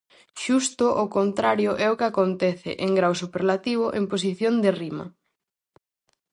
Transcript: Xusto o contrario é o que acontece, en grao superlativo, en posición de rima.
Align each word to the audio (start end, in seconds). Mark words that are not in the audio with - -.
Xusto 0.41 0.85
o 1.03 1.05
contrario 1.17 1.71
é 1.85 1.87
o 1.93 1.97
que 1.99 2.07
acontece, 2.11 2.71
en 2.85 2.91
grao 2.97 3.13
superlativo, 3.23 3.85
en 3.99 4.03
posición 4.11 4.53
de 4.63 4.69
rima. 4.81 5.05